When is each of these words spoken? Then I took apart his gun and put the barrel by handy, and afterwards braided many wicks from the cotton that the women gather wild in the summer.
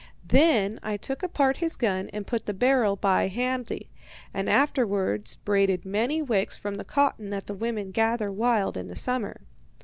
Then 0.27 0.79
I 0.81 0.97
took 0.97 1.21
apart 1.21 1.57
his 1.57 1.75
gun 1.75 2.09
and 2.09 2.25
put 2.25 2.47
the 2.47 2.55
barrel 2.55 2.95
by 2.95 3.27
handy, 3.27 3.91
and 4.33 4.49
afterwards 4.49 5.35
braided 5.35 5.85
many 5.85 6.23
wicks 6.23 6.57
from 6.57 6.77
the 6.77 6.83
cotton 6.83 7.29
that 7.29 7.45
the 7.45 7.53
women 7.53 7.91
gather 7.91 8.31
wild 8.31 8.77
in 8.77 8.87
the 8.87 8.95
summer. 8.95 9.41